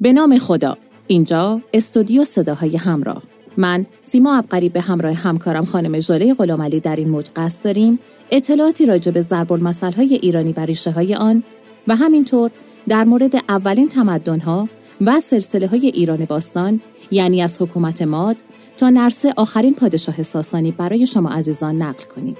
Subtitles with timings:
[0.00, 0.76] به نام خدا
[1.06, 3.22] اینجا استودیو صداهای همراه
[3.56, 7.98] من سیما ابقری به همراه همکارم خانم ژاله غلامعلی در این موج قصد داریم
[8.30, 9.50] اطلاعاتی راجع به ضرب
[9.96, 11.42] های ایرانی و ریشه های آن
[11.88, 12.50] و همینطور
[12.88, 14.68] در مورد اولین تمدنها
[15.00, 16.80] و سلسله های ایران باستان
[17.10, 18.36] یعنی از حکومت ماد
[18.76, 22.36] تا نرسه آخرین پادشاه ساسانی برای شما عزیزان نقل کنیم.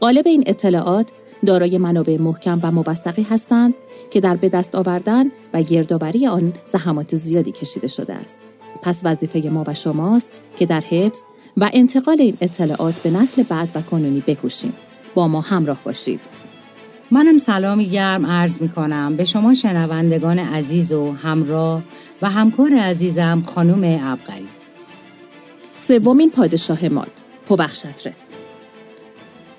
[0.00, 1.10] قالب این اطلاعات
[1.46, 3.74] دارای منابع محکم و موثقی هستند
[4.10, 8.42] که در به دست آوردن و گردآوری آن زحمات زیادی کشیده شده است.
[8.82, 11.20] پس وظیفه ما و شماست که در حفظ
[11.56, 14.72] و انتقال این اطلاعات به نسل بعد و کنونی بکوشیم.
[15.14, 16.20] با ما همراه باشید.
[17.10, 21.82] منم سلامی گرم عرض می کنم به شما شنوندگان عزیز و همراه
[22.22, 24.48] و همکار عزیزم خانم ابقری.
[25.78, 27.12] سومین پادشاه ماد
[27.50, 28.14] هوخشتره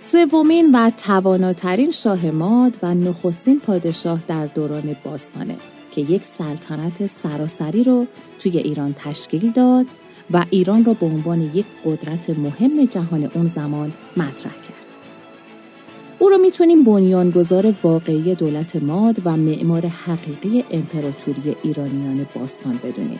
[0.06, 5.58] سومین و تواناترین شاه ماد و نخستین پادشاه در دوران باستانه
[5.92, 8.06] که یک سلطنت سراسری رو
[8.40, 9.86] توی ایران تشکیل داد
[10.32, 14.88] و ایران را به عنوان یک قدرت مهم جهان اون زمان مطرح کرد.
[16.20, 23.20] او رو می‌تونیم بنیانگذار واقعی دولت ماد و معمار حقیقی امپراتوری ایرانیان باستان بدونیم.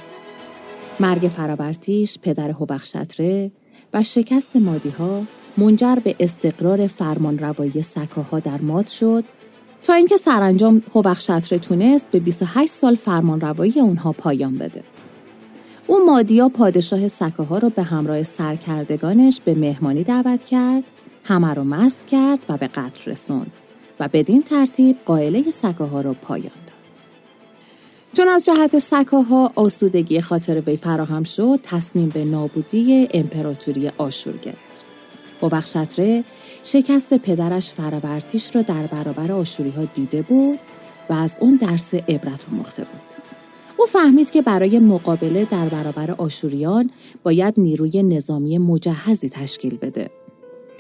[1.00, 3.52] مرگ فرابرتیش پدر هوخشتره
[3.94, 5.24] و شکست مادی ها
[5.58, 9.24] منجر به استقرار فرمان روایی سکاها در ماد شد
[9.84, 14.84] تا اینکه سرانجام هوخشتره تونست به 28 سال فرمان روایی اونها پایان بده.
[15.88, 20.84] او مادیا پادشاه سکاها را به همراه سرکردگانش به مهمانی دعوت کرد،
[21.24, 23.52] همه را مست کرد و به قتل رسوند
[24.00, 26.74] و بدین ترتیب قائله سکاها را پایان داد.
[28.14, 34.63] چون از جهت سکاها آسودگی خاطر وی فراهم شد، تصمیم به نابودی امپراتوری آشور گرفت.
[35.44, 36.24] هوخشتره
[36.64, 40.60] شکست پدرش فرابرتیش را در برابر آشوری ها دیده بود
[41.10, 43.02] و از اون درس عبرت مخته بود.
[43.78, 46.90] او فهمید که برای مقابله در برابر آشوریان
[47.24, 50.10] باید نیروی نظامی مجهزی تشکیل بده.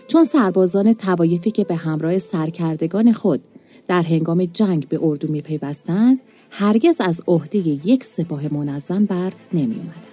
[0.07, 3.41] چون سربازان توایفی که به همراه سرکردگان خود
[3.87, 9.75] در هنگام جنگ به اردو می پیوستند هرگز از عهده یک سپاه منظم بر نمی
[9.75, 10.12] اومدن.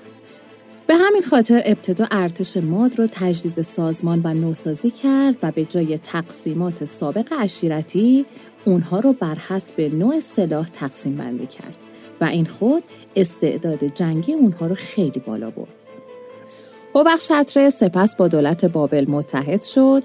[0.90, 5.98] به همین خاطر ابتدا ارتش ماد را تجدید سازمان و نوسازی کرد و به جای
[5.98, 8.26] تقسیمات سابق اشیرتی
[8.64, 11.76] اونها رو بر حسب نوع سلاح تقسیم بندی کرد
[12.20, 12.82] و این خود
[13.16, 15.74] استعداد جنگی اونها رو خیلی بالا برد.
[16.94, 20.02] هوخشتره سپس با دولت بابل متحد شد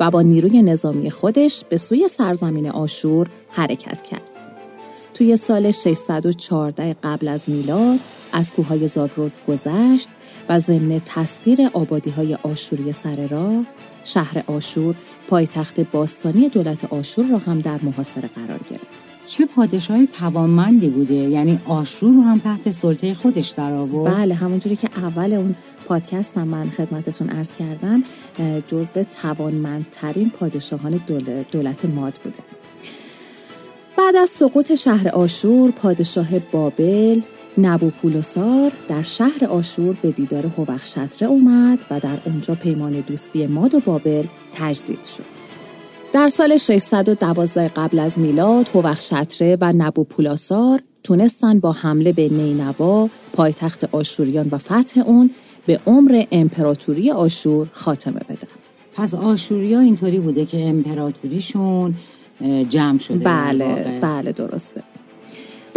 [0.00, 4.22] و با نیروی نظامی خودش به سوی سرزمین آشور حرکت کرد.
[5.14, 7.98] توی سال 614 قبل از میلاد
[8.32, 10.08] از کوههای زاگرس گذشت
[10.48, 13.64] و ضمن تسخیر آبادی های آشوری سر راه
[14.04, 14.94] شهر آشور
[15.28, 19.08] پایتخت باستانی دولت آشور را هم در محاصره قرار گرفت.
[19.26, 24.76] چه پادشاه توانمندی بوده؟ یعنی آشور رو هم تحت سلطه خودش در آورد؟ بله همونجوری
[24.76, 25.54] که اول اون
[25.86, 28.02] پادکست هم من خدمتتون عرض کردم
[28.66, 31.00] جزو توانمندترین پادشاهان
[31.52, 32.38] دولت ماد بوده.
[33.98, 37.20] بعد از سقوط شهر آشور پادشاه بابل
[37.58, 43.80] نبوپولوسار در شهر آشور به دیدار هوخشتره اومد و در اونجا پیمان دوستی ماد و
[43.80, 45.24] بابل تجدید شد.
[46.12, 53.84] در سال 612 قبل از میلاد هوخشتره و نبوپولاسار تونستن با حمله به نینوا پایتخت
[53.94, 55.30] آشوریان و فتح اون
[55.66, 58.48] به عمر امپراتوری آشور خاتمه بدن.
[58.94, 61.94] پس آشوریا اینطوری بوده که امپراتوریشون
[62.68, 64.82] جمع شده بله بله درسته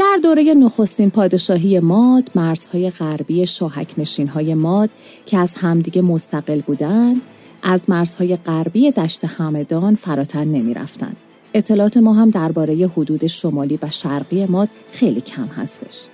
[0.01, 4.89] در دوره نخستین پادشاهی ماد مرزهای غربی شاهک های ماد
[5.25, 7.21] که از همدیگه مستقل بودند
[7.63, 11.13] از مرزهای غربی دشت همدان فراتر نمی رفتن.
[11.53, 16.05] اطلاعات ما هم درباره حدود شمالی و شرقی ماد خیلی کم هستش.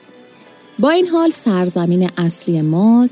[0.80, 3.10] با این حال سرزمین اصلی ماد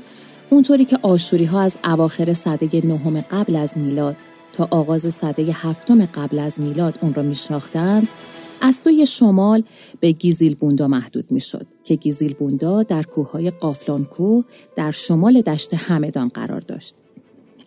[0.50, 4.16] اونطوری که آشوری ها از اواخر صده نهم قبل از میلاد
[4.52, 8.08] تا آغاز صده هفتم قبل از میلاد اون را میشناختند
[8.60, 9.62] از سوی شمال
[10.00, 14.44] به گیزیل بوندا محدود می شد که گیزیل بوندا در کوههای قافلان کوه
[14.76, 16.94] در شمال دشت همدان قرار داشت.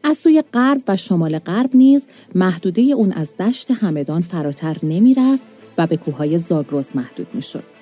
[0.03, 5.47] از سوی غرب و شمال غرب نیز محدوده اون از دشت همدان فراتر نمی رفت
[5.77, 7.78] و به کوههای زاگرس محدود می شد.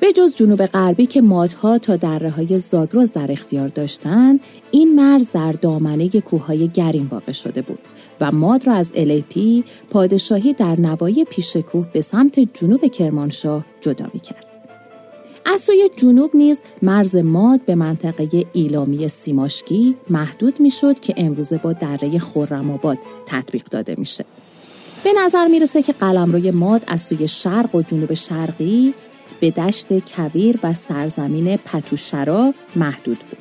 [0.00, 5.28] به جز جنوب غربی که مادها تا دره های زاگرز در اختیار داشتند این مرز
[5.32, 7.78] در دامنه کوههای گرین واقع شده بود
[8.20, 14.06] و ماد را از الیپی پادشاهی در نوایی پیش کوه به سمت جنوب کرمانشاه جدا
[14.14, 14.46] می کرد.
[15.46, 21.58] از سوی جنوب نیز مرز ماد به منطقه ایلامی سیماشکی محدود می شد که امروزه
[21.58, 24.24] با دره خرم‌آباد تطبیق داده میشه.
[25.04, 28.94] به نظر می‌رسه که قلمروی ماد از سوی شرق و جنوب شرقی
[29.40, 33.38] به دشت کویر و سرزمین پتوشرا محدود بود.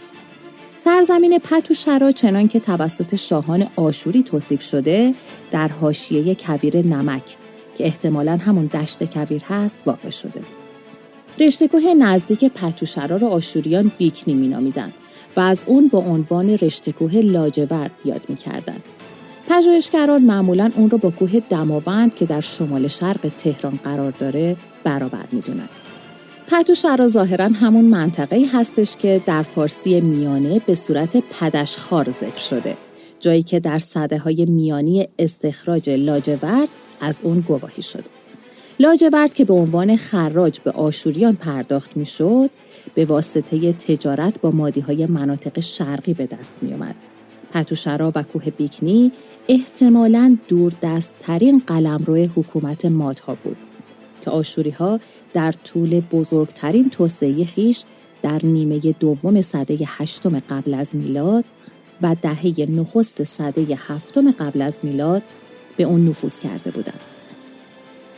[0.75, 5.13] سرزمین پتوشرا چنان که توسط شاهان آشوری توصیف شده
[5.51, 7.36] در حاشیه کویر نمک
[7.75, 10.42] که احتمالا همون دشت کویر هست واقع شده.
[11.40, 14.94] رشتهکوه نزدیک پتوشرا را آشوریان بیکنی مینامیدند
[15.36, 18.84] و از اون با عنوان رشتهکوه لاجورد یاد می‌کردند.
[19.50, 25.25] پژوهشگران معمولا اون رو با کوه دماوند که در شمال شرق تهران قرار داره برابر
[25.31, 25.69] می‌دونند.
[26.51, 32.78] پتوشرا ظاهرا همون منطقه هستش که در فارسی میانه به صورت پدشخار ذکر شده.
[33.19, 36.69] جایی که در صده های میانی استخراج لاجورد
[37.01, 38.04] از اون گواهی شده
[38.80, 42.50] لاجورد که به عنوان خراج به آشوریان پرداخت می‌شد
[42.95, 46.95] به واسطه تجارت با مادی های مناطق شرقی به دست می اومد.
[47.54, 49.12] پتوشرا و کوه بیکنی
[49.48, 50.38] احتمالاً
[50.81, 53.69] دستترین قلمرو حکومت مادها بود.
[54.21, 55.00] که آشوری ها
[55.33, 57.83] در طول بزرگترین توسعه خیش
[58.21, 61.45] در نیمه دوم سده هشتم قبل از میلاد
[62.01, 65.21] و دهه نخست سده هفتم قبل از میلاد
[65.77, 67.00] به اون نفوذ کرده بودند.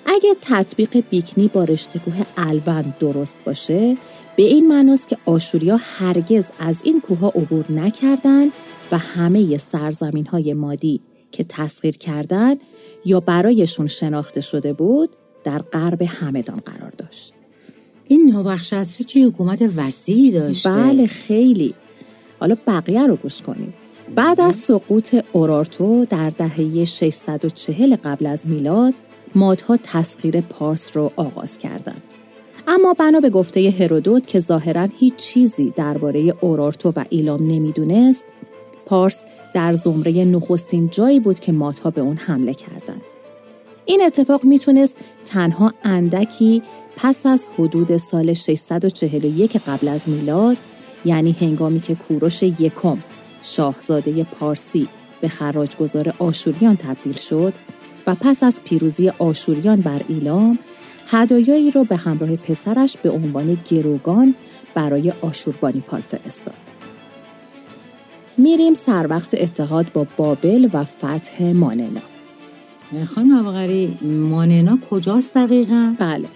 [0.05, 2.01] اگه تطبیق بیکنی با رشته
[2.37, 3.97] الوند درست باشه
[4.35, 8.51] به این معناست که آشوریا هرگز از این کوه عبور نکردند
[8.91, 11.01] و همه سرزمین های مادی
[11.31, 12.61] که تسخیر کردند
[13.05, 17.33] یا برایشون شناخته شده بود در غرب همدان قرار داشت.
[18.07, 21.73] این نوبخشتری چه حکومت وسیعی داشته؟ بله خیلی.
[22.39, 23.73] حالا بقیه رو گوش کنیم.
[24.15, 28.93] بعد از سقوط اورارتو در دهه 640 قبل از میلاد
[29.35, 32.01] مادها تسخیر پارس رو آغاز کردند.
[32.67, 38.25] اما بنا به گفته هرودوت که ظاهرا هیچ چیزی درباره اورارتو و ایلام نمی‌دونست
[38.85, 39.23] پارس
[39.53, 43.01] در زمره نخستین جایی بود که مادها به اون حمله کردند.
[43.91, 46.61] این اتفاق می‌تونست تنها اندکی
[46.95, 50.57] پس از حدود سال 641 قبل از میلاد
[51.05, 52.97] یعنی هنگامی که کوروش یکم
[53.43, 54.87] شاهزاده پارسی
[55.21, 57.53] به خراجگذار آشوریان تبدیل شد
[58.07, 60.59] و پس از پیروزی آشوریان بر ایلام
[61.07, 64.35] هدایایی را به همراه پسرش به عنوان گروگان
[64.73, 66.53] برای آشوربانیپال فرستاد.
[68.37, 72.10] میریم سر وقت اتحاد با بابل و فتح ماننا.
[73.15, 76.27] خانم ابغری ماننا کجاست دقیقا؟ بله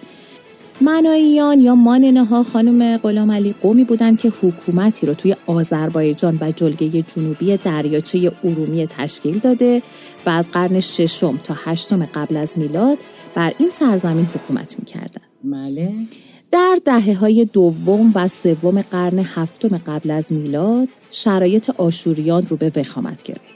[0.80, 6.52] مناییان یا ماننه ها خانم غلام علی قومی بودند که حکومتی رو توی آذربایجان و
[6.52, 9.82] جلگه جنوبی دریاچه ارومیه تشکیل داده
[10.26, 12.98] و از قرن ششم تا هشتم قبل از میلاد
[13.34, 15.22] بر این سرزمین حکومت می‌کردن.
[15.44, 15.92] بله.
[16.50, 22.72] در دهه های دوم و سوم قرن هفتم قبل از میلاد شرایط آشوریان رو به
[22.76, 23.55] وخامت گرفت.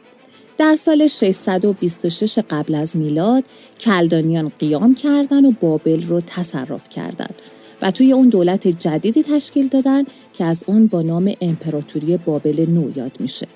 [0.60, 3.44] در سال 626 قبل از میلاد
[3.80, 7.34] کلدانیان قیام کردند و بابل رو تصرف کردند
[7.82, 12.90] و توی اون دولت جدیدی تشکیل دادن که از اون با نام امپراتوری بابل نو
[12.96, 13.46] یاد میشه.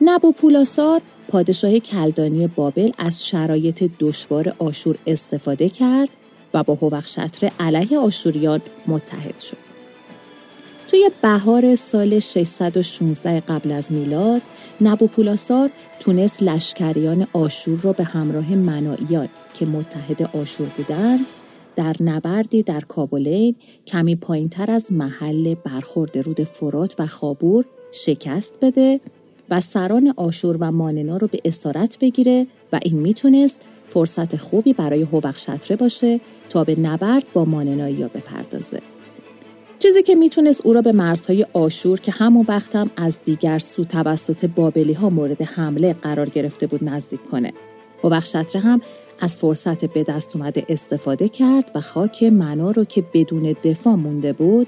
[0.00, 6.08] نبوپولاسار پادشاه کلدانی بابل از شرایط دشوار آشور استفاده کرد
[6.54, 9.73] و با هوخشتر علیه آشوریان متحد شد.
[10.88, 14.42] توی بهار سال 616 قبل از میلاد
[14.80, 15.70] نبوپولاسار
[16.00, 21.20] تونست لشکریان آشور را به همراه منائیان که متحد آشور بودند
[21.76, 23.54] در نبردی در کابلین
[23.86, 24.18] کمی
[24.50, 29.00] تر از محل برخورد رود فرات و خابور شکست بده
[29.50, 35.02] و سران آشور و ماننا رو به اسارت بگیره و این می‌تونست فرصت خوبی برای
[35.02, 38.93] هوخشتره باشه تا به نبرد با ماننایی بپردازه.
[39.78, 43.84] چیزی که می‌تونست او را به مرزهای آشور که همون وقت هم از دیگر سو
[43.84, 47.52] توسط بابلی ها مورد حمله قرار گرفته بود نزدیک کنه.
[48.04, 48.80] هوخشتره هم
[49.20, 54.32] از فرصت به دست اومده استفاده کرد و خاک معنا رو که بدون دفاع مونده
[54.32, 54.66] بود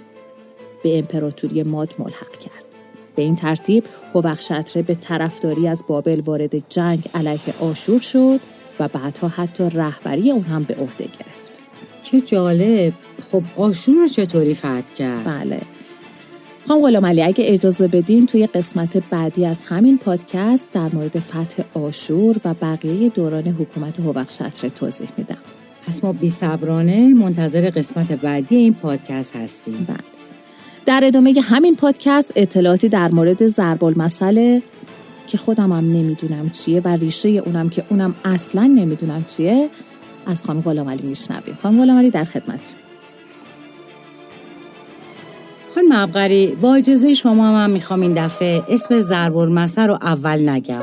[0.83, 2.65] به امپراتوری ماد ملحق کرد.
[3.17, 3.85] به این ترتیب
[4.15, 8.41] هوخشتره به طرفداری از بابل وارد جنگ علیه آشور شد
[8.81, 11.36] و بعدها حتی رهبری اون هم به عهده گرفت.
[12.11, 12.93] چه جالب.
[13.33, 15.61] خب آشور رو چطوری فتح کرد؟ بله.
[16.69, 21.63] خانم غلام علی اگه اجازه بدین توی قسمت بعدی از همین پادکست در مورد فتح
[21.75, 25.39] آشور و بقیه دوران حکومت هوخشتر توضیح میدم.
[25.87, 29.85] پس ما بی صبرانه منتظر قسمت بعدی این پادکست هستیم.
[29.89, 29.97] بله.
[30.87, 34.61] در ادامه همین پادکست اطلاعاتی در مورد ضرب المثل
[35.27, 39.69] که خودم هم نمی‌دونم چیه و ریشه اونم که اونم اصلا نمی‌دونم چیه
[40.27, 41.59] از خانم غلام علی میشنویم.
[41.63, 42.75] خانم غلام علی در خدمت
[45.75, 50.83] خانم ابقری با اجازه شما من می‌خوام این دفعه اسم ضرب المثل رو اول نگم.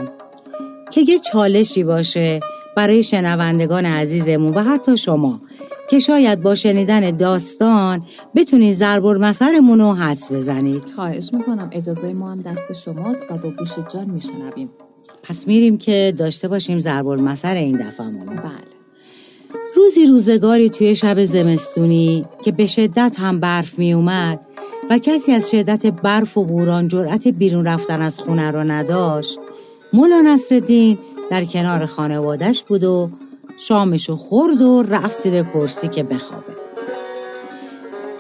[0.92, 2.40] که یه چالشی باشه
[2.78, 5.42] برای شنوندگان عزیزمون و حتی شما
[5.90, 8.04] که شاید با شنیدن داستان
[8.36, 10.92] بتونید ضرب المثلمون رو حدس بزنید.
[10.96, 11.70] خواهش می‌کنم.
[11.72, 14.70] اجازه ما هم دست شماست و با گوش جان میشنویم.
[15.24, 18.73] پس میریم که داشته باشیم ضرب المثل این دفعهمون بله.
[19.76, 24.40] روزی روزگاری توی شب زمستونی که به شدت هم برف می اومد
[24.90, 29.40] و کسی از شدت برف و بوران جرأت بیرون رفتن از خونه رو نداشت
[29.94, 30.98] مولا نصرالدین
[31.32, 33.10] در کنار خانوادش بود و
[33.58, 36.54] شامشو خورد و رفت زیر کرسی که بخوابه.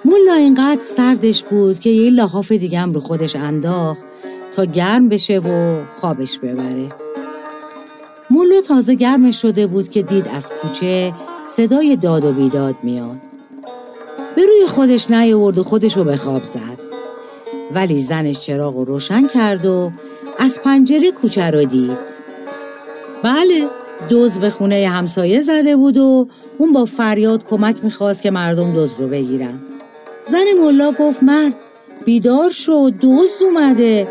[0.05, 4.03] مولا اینقدر سردش بود که یه لحاف دیگه هم رو خودش انداخت
[4.51, 6.89] تا گرم بشه و خوابش ببره.
[8.29, 11.13] مولا تازه گرمش شده بود که دید از کوچه
[11.47, 13.19] صدای داد و بیداد میاد.
[14.35, 16.79] به روی خودش نیاورد و خودش رو به خواب زد.
[17.73, 19.91] ولی زنش چراغ رو روشن کرد و
[20.39, 21.97] از پنجره کوچه رو دید.
[23.23, 23.67] بله
[24.09, 28.95] دوز به خونه همسایه زده بود و اون با فریاد کمک می‌خواست که مردم دوز
[28.99, 29.59] رو بگیرن.
[30.25, 31.55] زن ملا گفت مرد
[32.05, 34.07] بیدار شو دوز اومده.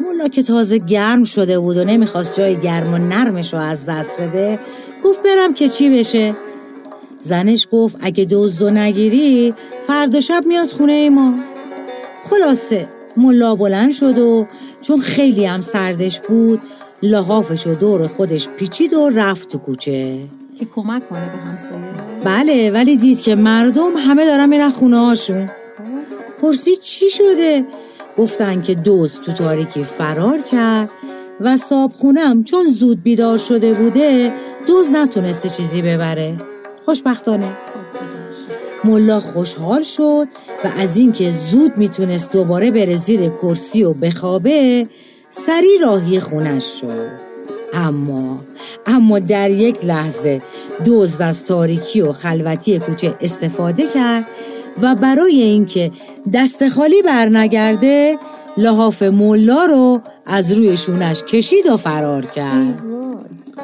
[0.00, 4.20] ملا که تازه گرم شده بود و نمی‌خواست جای گرم و نرمش رو از دست
[4.20, 4.58] بده
[5.04, 6.34] گفت برم که چی بشه؟
[7.22, 9.54] زنش گفت اگه دزدو نگیری
[9.86, 11.34] فردا شب میاد خونه ما.
[12.30, 14.46] خلاصه ملا بلند شد و
[14.80, 16.60] چون خیلی هم سردش بود
[17.02, 20.18] لحافش و دور خودش پیچید و رفت تو کوچه.
[20.58, 21.92] که کمک کنه به همسایه.
[22.24, 25.50] بله ولی دید که مردم همه دارن میرن خونه هاشون.
[26.42, 27.64] پرسید چی شده؟
[28.18, 30.90] گفتن که دوز تو تاریکی فرار کرد
[31.40, 34.32] و صاحب خونم چون زود بیدار شده بوده
[34.66, 36.51] دوز نتونسته چیزی ببره.
[36.84, 37.48] خوشبختانه.
[38.84, 40.28] ملا خوشحال شد
[40.64, 44.86] و از اینکه زود می‌تونست دوباره بره زیر کرسی و بخوابه
[45.30, 47.32] سری راهی خونش شد.
[47.74, 48.40] اما
[48.86, 50.42] اما در یک لحظه
[50.86, 54.24] دزد از تاریکی و خلوتی کوچه استفاده کرد
[54.82, 55.90] و برای اینکه
[56.34, 58.18] دست خالی برنگرده
[58.56, 62.82] لحاف ملا رو از روی شونش کشید و فرار کرد.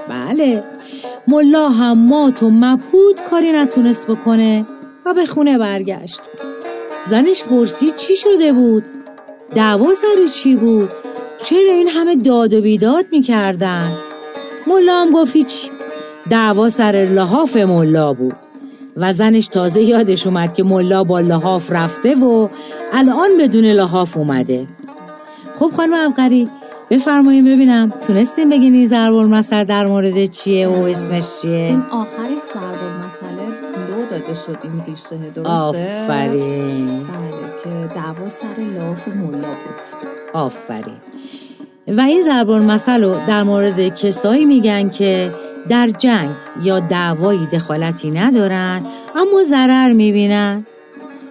[0.08, 0.62] بله.
[1.28, 4.66] ملا هم مات و مبهود کاری نتونست بکنه
[5.06, 6.20] و به خونه برگشت.
[7.06, 8.84] زنش پرسید چی شده بود؟
[9.54, 10.90] دعوا سر چی بود؟
[11.44, 13.92] چرا این همه داد و بیداد می‌کردن؟
[14.66, 15.70] ملا هم گفت هیچ.
[16.30, 18.36] دعوا سر لحاف ملا بود.
[18.96, 22.48] و زنش تازه یادش اومد که ملا با لحاف رفته و
[22.92, 24.66] الان بدون لحاف اومده.
[25.58, 26.48] خب خانم عبقری
[26.90, 27.92] بفرمایید ببینم.
[28.06, 33.36] تونستیم بگین ضرب المثل در مورد چیه و اسمش چیه؟ آخرش ضرب المثل
[33.90, 36.86] لو داده شد این ریشه درسته؟ آفرین.
[36.86, 37.04] بله
[37.64, 40.08] که دعوا سر لاف مولا بود.
[40.32, 40.96] آفرین.
[41.88, 45.30] و این ضرب المثل رو در مورد کسایی میگن که
[45.68, 46.30] در جنگ
[46.62, 48.82] یا دعوایی دخالتی ندارن
[49.16, 50.66] اما ضرر می‌بینن.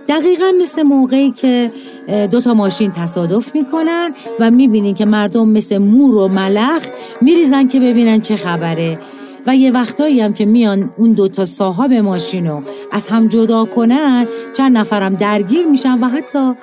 [0.07, 1.71] دقیقا مثل موقعی که
[2.07, 4.09] دو تا ماشین تصادف می‌کنن
[4.39, 6.81] و می‌بینین که مردم مثل مور و ملخ
[7.21, 8.99] میریزن که ببینن چه خبره.
[9.47, 14.27] و یه وقتایی هم که میان اون دوتا صاحب ماشین رو از هم جدا کنن
[14.57, 16.53] چند نفرم درگیر میشن و حتی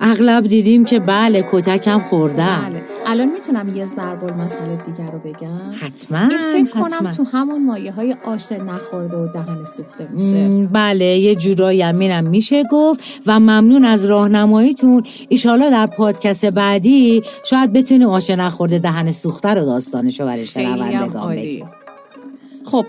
[0.00, 2.82] اغلب دیدیم که بله کتک هم خوردن بله.
[3.06, 6.98] الان می‌تونم یه ضرب المثل دیگر رو بگم؟ حتما این فکر حتما.
[6.98, 10.68] کنم تو همون مایه های آش نخورده و دهن سوخته میشه.
[10.72, 15.02] بله یه جورایی هم اینم میشه گفت و ممنون از راهنماییتون.
[15.28, 21.36] ایشالا در پادکست بعدی شاید بتونیم آش نخورده دهن سوخته رو داستانشو برای شنوندگان.
[21.36, 21.66] بگیم.
[22.64, 22.86] خب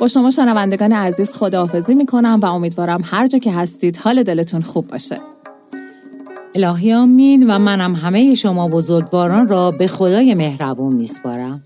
[0.00, 4.86] با شما شنوندگان عزیز خداحافظی می‌کنم و امیدوارم هر جا که هستید حال دلتون خوب
[4.86, 5.18] باشه.
[6.56, 11.62] الهی آمین و منم همه شما بزرگواران را به خدای مهربون میسپارم.